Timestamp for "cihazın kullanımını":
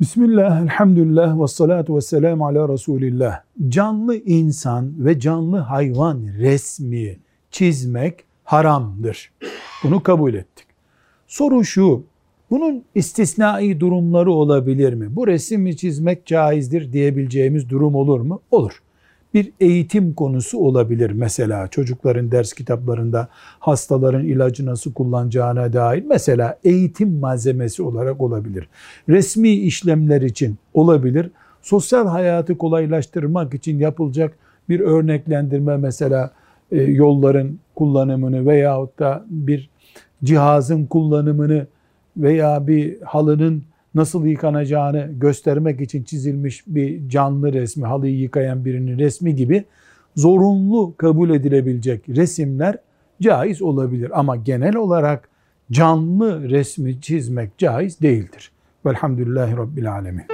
40.24-41.66